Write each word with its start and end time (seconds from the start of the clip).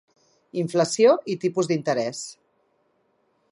Inflació 0.61 1.11
i 1.35 1.35
tipus 1.45 1.71
d'interès. 1.73 2.25